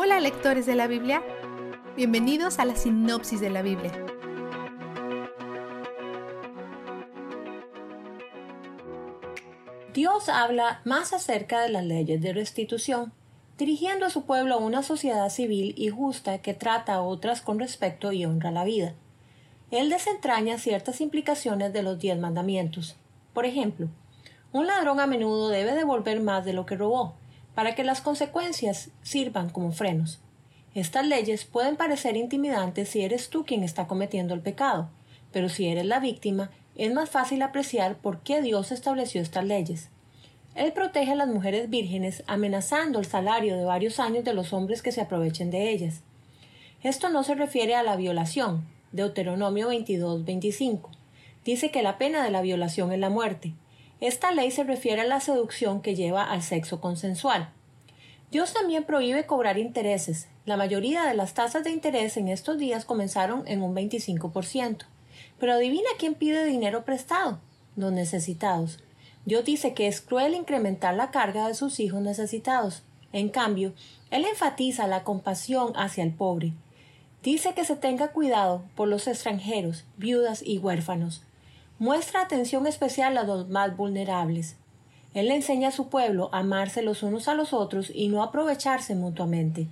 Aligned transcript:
Hola 0.00 0.20
lectores 0.20 0.64
de 0.64 0.76
la 0.76 0.86
Biblia, 0.86 1.24
bienvenidos 1.96 2.60
a 2.60 2.64
la 2.64 2.76
sinopsis 2.76 3.40
de 3.40 3.50
la 3.50 3.62
Biblia. 3.62 3.90
Dios 9.92 10.28
habla 10.28 10.82
más 10.84 11.12
acerca 11.12 11.62
de 11.62 11.70
las 11.70 11.82
leyes 11.84 12.22
de 12.22 12.32
restitución, 12.32 13.12
dirigiendo 13.56 14.06
a 14.06 14.10
su 14.10 14.24
pueblo 14.24 14.54
a 14.54 14.58
una 14.58 14.84
sociedad 14.84 15.28
civil 15.30 15.74
y 15.76 15.88
justa 15.88 16.38
que 16.38 16.54
trata 16.54 16.94
a 16.94 17.02
otras 17.02 17.40
con 17.40 17.58
respeto 17.58 18.12
y 18.12 18.24
honra 18.24 18.52
la 18.52 18.62
vida. 18.62 18.94
Él 19.72 19.90
desentraña 19.90 20.58
ciertas 20.58 21.00
implicaciones 21.00 21.72
de 21.72 21.82
los 21.82 21.98
diez 21.98 22.16
mandamientos. 22.16 22.94
Por 23.32 23.46
ejemplo, 23.46 23.88
un 24.52 24.68
ladrón 24.68 25.00
a 25.00 25.08
menudo 25.08 25.48
debe 25.48 25.72
devolver 25.72 26.20
más 26.20 26.44
de 26.44 26.52
lo 26.52 26.66
que 26.66 26.76
robó, 26.76 27.16
para 27.58 27.74
que 27.74 27.82
las 27.82 28.00
consecuencias 28.00 28.90
sirvan 29.02 29.50
como 29.50 29.72
frenos. 29.72 30.20
Estas 30.76 31.04
leyes 31.04 31.44
pueden 31.44 31.74
parecer 31.74 32.16
intimidantes 32.16 32.88
si 32.88 33.00
eres 33.00 33.30
tú 33.30 33.44
quien 33.44 33.64
está 33.64 33.88
cometiendo 33.88 34.32
el 34.32 34.42
pecado, 34.42 34.90
pero 35.32 35.48
si 35.48 35.66
eres 35.66 35.84
la 35.84 35.98
víctima, 35.98 36.52
es 36.76 36.94
más 36.94 37.10
fácil 37.10 37.42
apreciar 37.42 37.96
por 37.96 38.20
qué 38.20 38.42
Dios 38.42 38.70
estableció 38.70 39.20
estas 39.20 39.44
leyes. 39.44 39.88
Él 40.54 40.72
protege 40.72 41.10
a 41.10 41.16
las 41.16 41.26
mujeres 41.26 41.68
vírgenes 41.68 42.22
amenazando 42.28 43.00
el 43.00 43.06
salario 43.06 43.56
de 43.56 43.64
varios 43.64 43.98
años 43.98 44.22
de 44.22 44.34
los 44.34 44.52
hombres 44.52 44.80
que 44.80 44.92
se 44.92 45.00
aprovechen 45.00 45.50
de 45.50 45.72
ellas. 45.72 46.02
Esto 46.84 47.08
no 47.08 47.24
se 47.24 47.34
refiere 47.34 47.74
a 47.74 47.82
la 47.82 47.96
violación, 47.96 48.68
Deuteronomio 48.92 49.72
22-25. 49.72 50.90
Dice 51.44 51.72
que 51.72 51.82
la 51.82 51.98
pena 51.98 52.22
de 52.22 52.30
la 52.30 52.40
violación 52.40 52.92
es 52.92 53.00
la 53.00 53.10
muerte. 53.10 53.54
Esta 54.00 54.30
ley 54.30 54.50
se 54.52 54.62
refiere 54.62 55.02
a 55.02 55.06
la 55.06 55.20
seducción 55.20 55.82
que 55.82 55.96
lleva 55.96 56.22
al 56.24 56.42
sexo 56.42 56.80
consensual. 56.80 57.50
Dios 58.30 58.52
también 58.52 58.84
prohíbe 58.84 59.26
cobrar 59.26 59.58
intereses. 59.58 60.28
La 60.44 60.56
mayoría 60.56 61.04
de 61.04 61.14
las 61.14 61.34
tasas 61.34 61.64
de 61.64 61.70
interés 61.70 62.16
en 62.16 62.28
estos 62.28 62.58
días 62.58 62.84
comenzaron 62.84 63.42
en 63.48 63.62
un 63.62 63.74
25%. 63.74 64.84
Pero 65.40 65.52
adivina 65.52 65.88
quién 65.98 66.14
pide 66.14 66.44
dinero 66.44 66.84
prestado. 66.84 67.40
Los 67.74 67.92
necesitados. 67.92 68.78
Dios 69.24 69.44
dice 69.44 69.74
que 69.74 69.88
es 69.88 70.00
cruel 70.00 70.34
incrementar 70.34 70.94
la 70.94 71.10
carga 71.10 71.48
de 71.48 71.54
sus 71.54 71.80
hijos 71.80 72.00
necesitados. 72.00 72.82
En 73.12 73.30
cambio, 73.30 73.72
Él 74.10 74.24
enfatiza 74.24 74.86
la 74.86 75.04
compasión 75.04 75.72
hacia 75.74 76.04
el 76.04 76.12
pobre. 76.12 76.52
Dice 77.22 77.52
que 77.54 77.64
se 77.64 77.76
tenga 77.76 78.08
cuidado 78.08 78.62
por 78.76 78.88
los 78.88 79.08
extranjeros, 79.08 79.84
viudas 79.96 80.42
y 80.44 80.58
huérfanos. 80.58 81.22
Muestra 81.78 82.22
atención 82.22 82.66
especial 82.66 83.16
a 83.18 83.24
los 83.24 83.48
más 83.48 83.76
vulnerables. 83.76 84.56
Él 85.14 85.28
le 85.28 85.36
enseña 85.36 85.68
a 85.68 85.72
su 85.72 85.88
pueblo 85.88 86.28
a 86.32 86.40
amarse 86.40 86.82
los 86.82 87.02
unos 87.02 87.28
a 87.28 87.34
los 87.34 87.52
otros 87.52 87.90
y 87.94 88.08
no 88.08 88.22
aprovecharse 88.22 88.94
mutuamente. 88.94 89.68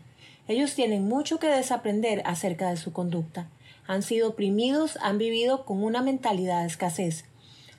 Ellos 0.49 0.75
tienen 0.75 1.09
mucho 1.09 1.39
que 1.39 1.49
desaprender 1.49 2.23
acerca 2.25 2.71
de 2.71 2.77
su 2.77 2.93
conducta 2.93 3.49
han 3.87 4.03
sido 4.03 4.31
oprimidos, 4.31 4.99
han 5.01 5.19
vivido 5.19 5.65
con 5.65 5.83
una 5.83 6.03
mentalidad 6.03 6.63
de 6.63 6.67
escasez. 6.67 7.25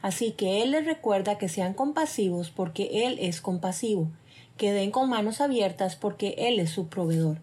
Así 0.01 0.31
que 0.31 0.61
Él 0.61 0.71
les 0.71 0.85
recuerda 0.85 1.37
que 1.37 1.49
sean 1.49 1.73
compasivos 1.73 2.49
porque 2.49 3.05
Él 3.05 3.17
es 3.19 3.41
compasivo, 3.41 4.09
que 4.57 4.71
den 4.71 4.91
con 4.91 5.09
manos 5.09 5.41
abiertas 5.41 5.95
porque 5.95 6.35
Él 6.37 6.59
es 6.59 6.69
su 6.69 6.87
proveedor. 6.87 7.39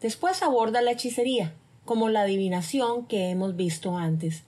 Después 0.00 0.42
aborda 0.42 0.82
la 0.82 0.92
hechicería, 0.92 1.54
como 1.84 2.08
la 2.08 2.22
adivinación 2.22 3.06
que 3.06 3.30
hemos 3.30 3.56
visto 3.56 3.96
antes. 3.96 4.44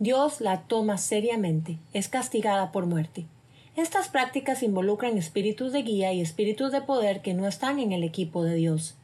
Dios 0.00 0.40
la 0.40 0.62
toma 0.62 0.96
seriamente, 0.96 1.78
es 1.92 2.08
castigada 2.08 2.70
por 2.70 2.86
muerte. 2.86 3.26
Estas 3.74 4.08
prácticas 4.08 4.62
involucran 4.62 5.18
espíritus 5.18 5.72
de 5.72 5.82
guía 5.82 6.12
y 6.12 6.20
espíritus 6.20 6.70
de 6.70 6.82
poder 6.82 7.20
que 7.20 7.34
no 7.34 7.48
están 7.48 7.80
en 7.80 7.90
el 7.90 8.04
equipo 8.04 8.44
de 8.44 8.54
Dios. 8.54 8.94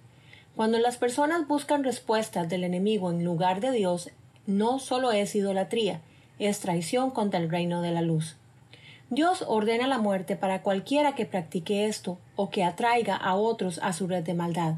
Cuando 0.54 0.78
las 0.78 0.96
personas 0.96 1.48
buscan 1.48 1.82
respuestas 1.82 2.48
del 2.48 2.62
enemigo 2.62 3.10
en 3.10 3.24
lugar 3.24 3.60
de 3.60 3.72
Dios, 3.72 4.10
no 4.46 4.78
solo 4.78 5.10
es 5.10 5.34
idolatría, 5.34 6.00
es 6.38 6.60
traición 6.60 7.10
contra 7.10 7.40
el 7.40 7.50
reino 7.50 7.82
de 7.82 7.90
la 7.90 8.02
luz. 8.02 8.36
Dios 9.10 9.44
ordena 9.48 9.88
la 9.88 9.98
muerte 9.98 10.36
para 10.36 10.62
cualquiera 10.62 11.16
que 11.16 11.26
practique 11.26 11.86
esto 11.86 12.18
o 12.36 12.50
que 12.50 12.62
atraiga 12.62 13.16
a 13.16 13.34
otros 13.34 13.80
a 13.82 13.92
su 13.92 14.06
red 14.06 14.22
de 14.22 14.34
maldad. 14.34 14.74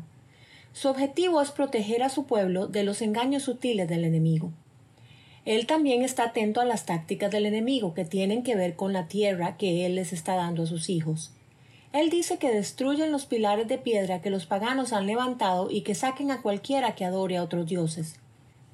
Su 0.72 0.88
objetivo 0.88 1.42
es 1.42 1.50
proteger 1.50 2.02
a 2.02 2.08
su 2.08 2.24
pueblo 2.24 2.68
de 2.68 2.84
los 2.84 3.02
engaños 3.02 3.42
sutiles 3.42 3.86
del 3.86 4.04
enemigo. 4.04 4.50
Él 5.46 5.68
también 5.68 6.02
está 6.02 6.24
atento 6.24 6.60
a 6.60 6.64
las 6.64 6.86
tácticas 6.86 7.30
del 7.30 7.46
enemigo 7.46 7.94
que 7.94 8.04
tienen 8.04 8.42
que 8.42 8.56
ver 8.56 8.74
con 8.74 8.92
la 8.92 9.06
tierra 9.06 9.56
que 9.56 9.86
él 9.86 9.94
les 9.94 10.12
está 10.12 10.34
dando 10.34 10.64
a 10.64 10.66
sus 10.66 10.90
hijos. 10.90 11.30
Él 11.92 12.10
dice 12.10 12.38
que 12.38 12.52
destruyen 12.52 13.12
los 13.12 13.26
pilares 13.26 13.68
de 13.68 13.78
piedra 13.78 14.20
que 14.20 14.30
los 14.30 14.44
paganos 14.44 14.92
han 14.92 15.06
levantado 15.06 15.70
y 15.70 15.82
que 15.82 15.94
saquen 15.94 16.32
a 16.32 16.42
cualquiera 16.42 16.96
que 16.96 17.04
adore 17.04 17.36
a 17.36 17.44
otros 17.44 17.68
dioses. 17.68 18.16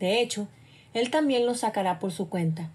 De 0.00 0.22
hecho, 0.22 0.49
Él 0.94 1.11
también 1.11 1.44
los 1.44 1.61
sacará 1.61 1.99
por 1.99 2.11
su 2.11 2.31
cuenta. 2.31 2.71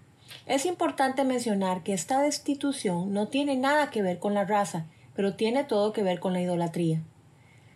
Es 0.46 0.64
importante 0.64 1.24
mencionar 1.24 1.82
que 1.82 1.92
esta 1.92 2.22
destitución 2.22 3.12
no 3.12 3.26
tiene 3.26 3.56
nada 3.56 3.90
que 3.90 4.00
ver 4.00 4.20
con 4.20 4.32
la 4.32 4.44
raza, 4.44 4.86
pero 5.16 5.34
tiene 5.34 5.64
todo 5.64 5.92
que 5.92 6.04
ver 6.04 6.20
con 6.20 6.32
la 6.32 6.40
idolatría. 6.40 7.02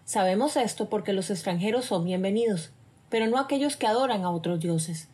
Sabemos 0.05 0.57
esto 0.57 0.89
porque 0.89 1.13
los 1.13 1.31
extranjeros 1.31 1.87
son 1.87 2.05
bienvenidos, 2.05 2.71
pero 3.11 3.27
no 3.27 3.39
aquellos 3.39 3.77
que 3.77 3.89
adoran 3.89 4.23
a 4.23 4.31
otros 4.31 4.61
dioses. 4.61 5.09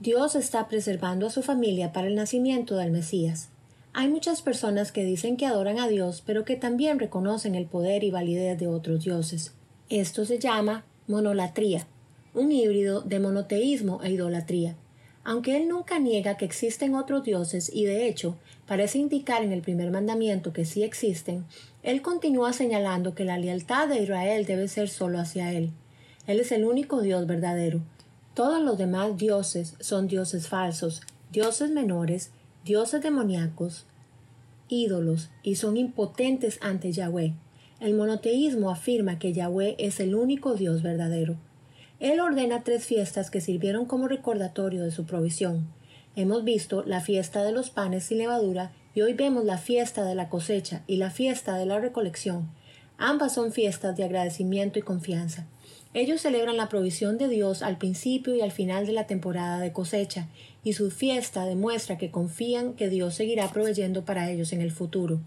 Dios 0.00 0.36
está 0.36 0.68
preservando 0.68 1.26
a 1.26 1.30
su 1.30 1.42
familia 1.42 1.92
para 1.92 2.06
el 2.06 2.14
nacimiento 2.14 2.76
del 2.76 2.92
Mesías. 2.92 3.48
Hay 3.92 4.06
muchas 4.06 4.42
personas 4.42 4.92
que 4.92 5.04
dicen 5.04 5.36
que 5.36 5.44
adoran 5.44 5.80
a 5.80 5.88
Dios, 5.88 6.22
pero 6.24 6.44
que 6.44 6.54
también 6.54 7.00
reconocen 7.00 7.56
el 7.56 7.66
poder 7.66 8.04
y 8.04 8.12
validez 8.12 8.56
de 8.60 8.68
otros 8.68 9.02
dioses. 9.02 9.54
Esto 9.88 10.24
se 10.24 10.38
llama 10.38 10.84
monolatría, 11.08 11.88
un 12.32 12.52
híbrido 12.52 13.00
de 13.00 13.18
monoteísmo 13.18 14.00
e 14.04 14.12
idolatría. 14.12 14.76
Aunque 15.24 15.56
él 15.56 15.66
nunca 15.66 15.98
niega 15.98 16.36
que 16.36 16.44
existen 16.44 16.94
otros 16.94 17.24
dioses 17.24 17.68
y 17.74 17.84
de 17.84 18.06
hecho 18.06 18.38
parece 18.68 18.98
indicar 18.98 19.42
en 19.42 19.50
el 19.50 19.62
primer 19.62 19.90
mandamiento 19.90 20.52
que 20.52 20.64
sí 20.64 20.84
existen, 20.84 21.44
él 21.82 22.02
continúa 22.02 22.52
señalando 22.52 23.16
que 23.16 23.24
la 23.24 23.36
lealtad 23.36 23.88
de 23.88 24.00
Israel 24.00 24.46
debe 24.46 24.68
ser 24.68 24.90
solo 24.90 25.18
hacia 25.18 25.52
él. 25.52 25.72
Él 26.28 26.38
es 26.38 26.52
el 26.52 26.64
único 26.64 27.00
Dios 27.00 27.26
verdadero. 27.26 27.80
Todos 28.38 28.62
los 28.62 28.78
demás 28.78 29.16
dioses 29.16 29.74
son 29.80 30.06
dioses 30.06 30.46
falsos, 30.46 31.00
dioses 31.32 31.72
menores 31.72 32.30
dioses 32.64 33.02
demoníacos, 33.02 33.84
ídolos 34.68 35.28
y 35.42 35.56
son 35.56 35.76
impotentes 35.76 36.60
ante 36.62 36.92
Yahweh. 36.92 37.34
El 37.80 37.94
monoteísmo 37.94 38.70
afirma 38.70 39.18
que 39.18 39.32
Yahweh 39.32 39.74
es 39.80 39.98
el 39.98 40.14
único 40.14 40.54
Dios 40.54 40.82
verdadero. 40.82 41.34
Él 41.98 42.20
ordena 42.20 42.62
tres 42.62 42.86
fiestas 42.86 43.32
que 43.32 43.40
sirvieron 43.40 43.86
como 43.86 44.06
recordatorio 44.06 44.84
de 44.84 44.92
su 44.92 45.04
provisión. 45.04 45.66
Hemos 46.14 46.44
visto 46.44 46.84
la 46.86 47.00
fiesta 47.00 47.42
de 47.42 47.50
los 47.50 47.70
panes 47.70 48.04
sin 48.04 48.18
levadura 48.18 48.70
y 48.94 49.00
hoy 49.00 49.14
vemos 49.14 49.46
la 49.46 49.58
fiesta 49.58 50.04
de 50.04 50.14
la 50.14 50.28
cosecha 50.28 50.84
y 50.86 50.98
la 50.98 51.10
fiesta 51.10 51.56
de 51.56 51.66
la 51.66 51.80
recolección. 51.80 52.48
Ambas 52.98 53.34
son 53.34 53.50
fiestas 53.50 53.96
de 53.96 54.04
agradecimiento 54.04 54.78
y 54.78 54.82
confianza. 54.82 55.48
Ellos 55.98 56.20
celebran 56.20 56.56
la 56.56 56.68
provisión 56.68 57.18
de 57.18 57.26
Dios 57.26 57.60
al 57.60 57.76
principio 57.76 58.36
y 58.36 58.40
al 58.40 58.52
final 58.52 58.86
de 58.86 58.92
la 58.92 59.08
temporada 59.08 59.58
de 59.58 59.72
cosecha, 59.72 60.28
y 60.62 60.74
su 60.74 60.92
fiesta 60.92 61.44
demuestra 61.44 61.98
que 61.98 62.12
confían 62.12 62.74
que 62.74 62.88
Dios 62.88 63.16
seguirá 63.16 63.50
proveyendo 63.50 64.04
para 64.04 64.30
ellos 64.30 64.52
en 64.52 64.60
el 64.60 64.70
futuro. 64.70 65.18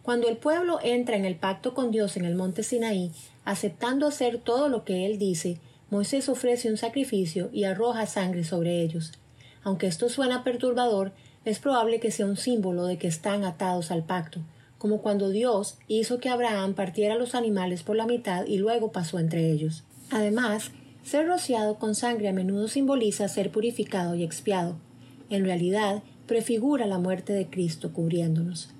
Cuando 0.00 0.26
el 0.26 0.38
pueblo 0.38 0.78
entra 0.82 1.16
en 1.16 1.26
el 1.26 1.36
pacto 1.36 1.74
con 1.74 1.90
Dios 1.90 2.16
en 2.16 2.24
el 2.24 2.36
monte 2.36 2.62
Sinaí, 2.62 3.12
aceptando 3.44 4.06
hacer 4.06 4.38
todo 4.38 4.70
lo 4.70 4.82
que 4.86 5.04
Él 5.04 5.18
dice, 5.18 5.58
Moisés 5.90 6.30
ofrece 6.30 6.70
un 6.70 6.78
sacrificio 6.78 7.50
y 7.52 7.64
arroja 7.64 8.06
sangre 8.06 8.44
sobre 8.44 8.80
ellos. 8.80 9.12
Aunque 9.62 9.88
esto 9.88 10.08
suena 10.08 10.42
perturbador, 10.42 11.12
es 11.44 11.58
probable 11.58 12.00
que 12.00 12.12
sea 12.12 12.24
un 12.24 12.38
símbolo 12.38 12.86
de 12.86 12.96
que 12.96 13.08
están 13.08 13.44
atados 13.44 13.90
al 13.90 14.04
pacto, 14.04 14.40
como 14.78 15.02
cuando 15.02 15.28
Dios 15.28 15.76
hizo 15.86 16.18
que 16.18 16.30
Abraham 16.30 16.72
partiera 16.72 17.16
los 17.16 17.34
animales 17.34 17.82
por 17.82 17.96
la 17.96 18.06
mitad 18.06 18.46
y 18.46 18.56
luego 18.56 18.90
pasó 18.90 19.18
entre 19.18 19.50
ellos. 19.52 19.84
Además, 20.10 20.70
ser 21.02 21.26
rociado 21.26 21.78
con 21.78 21.94
sangre 21.94 22.28
a 22.28 22.32
menudo 22.32 22.68
simboliza 22.68 23.28
ser 23.28 23.50
purificado 23.50 24.14
y 24.14 24.22
expiado. 24.22 24.76
En 25.30 25.44
realidad, 25.44 26.02
prefigura 26.26 26.86
la 26.86 26.98
muerte 26.98 27.32
de 27.32 27.46
Cristo 27.46 27.92
cubriéndonos. 27.92 28.70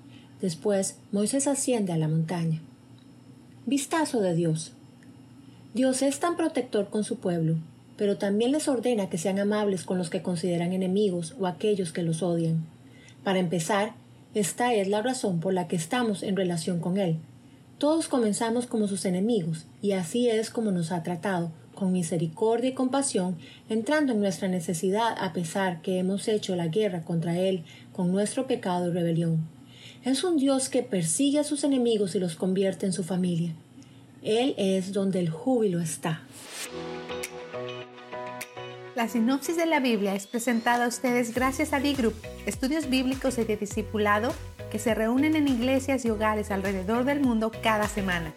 Después, 0.40 0.98
Moisés 1.12 1.46
asciende 1.46 1.92
a 1.92 1.98
la 1.98 2.08
montaña. 2.08 2.60
Vistazo 3.66 4.20
de 4.20 4.34
Dios. 4.34 4.72
Dios 5.74 6.02
es 6.02 6.20
tan 6.20 6.36
protector 6.36 6.88
con 6.88 7.04
su 7.04 7.18
pueblo, 7.18 7.56
pero 7.96 8.16
también 8.16 8.52
les 8.52 8.68
ordena 8.68 9.10
que 9.10 9.18
sean 9.18 9.38
amables 9.38 9.84
con 9.84 9.98
los 9.98 10.08
que 10.08 10.22
consideran 10.22 10.72
enemigos 10.72 11.34
o 11.38 11.46
aquellos 11.46 11.92
que 11.92 12.02
los 12.02 12.22
odian. 12.22 12.64
Para 13.24 13.40
empezar, 13.40 13.94
esta 14.34 14.72
es 14.72 14.88
la 14.88 15.02
razón 15.02 15.40
por 15.40 15.52
la 15.52 15.68
que 15.68 15.76
estamos 15.76 16.22
en 16.22 16.36
relación 16.36 16.80
con 16.80 16.98
Él, 16.98 17.18
todos 17.78 18.08
comenzamos 18.08 18.66
como 18.66 18.88
sus 18.88 19.04
enemigos, 19.04 19.66
y 19.80 19.92
así 19.92 20.28
es 20.28 20.50
como 20.50 20.72
nos 20.72 20.90
ha 20.90 21.02
tratado, 21.04 21.52
con 21.74 21.92
misericordia 21.92 22.70
y 22.70 22.74
compasión, 22.74 23.38
entrando 23.68 24.12
en 24.12 24.20
nuestra 24.20 24.48
necesidad 24.48 25.14
a 25.16 25.32
pesar 25.32 25.80
que 25.80 25.98
hemos 25.98 26.26
hecho 26.26 26.56
la 26.56 26.66
guerra 26.66 27.04
contra 27.04 27.38
Él 27.38 27.62
con 27.92 28.10
nuestro 28.10 28.48
pecado 28.48 28.88
y 28.88 28.92
rebelión. 28.92 29.48
Es 30.04 30.24
un 30.24 30.38
Dios 30.38 30.68
que 30.68 30.82
persigue 30.82 31.38
a 31.38 31.44
sus 31.44 31.62
enemigos 31.62 32.16
y 32.16 32.18
los 32.18 32.34
convierte 32.34 32.84
en 32.86 32.92
su 32.92 33.04
familia. 33.04 33.54
Él 34.22 34.54
es 34.58 34.92
donde 34.92 35.20
el 35.20 35.30
júbilo 35.30 35.80
está. 35.80 36.22
La 38.98 39.06
sinopsis 39.06 39.56
de 39.56 39.64
la 39.64 39.78
Biblia 39.78 40.16
es 40.16 40.26
presentada 40.26 40.84
a 40.84 40.88
ustedes 40.88 41.32
gracias 41.32 41.72
a 41.72 41.78
D-Group, 41.78 42.14
estudios 42.46 42.90
bíblicos 42.90 43.38
y 43.38 43.44
de 43.44 43.56
discipulado 43.56 44.34
que 44.72 44.80
se 44.80 44.92
reúnen 44.92 45.36
en 45.36 45.46
iglesias 45.46 46.04
y 46.04 46.10
hogares 46.10 46.50
alrededor 46.50 47.04
del 47.04 47.20
mundo 47.20 47.52
cada 47.62 47.86
semana. 47.86 48.34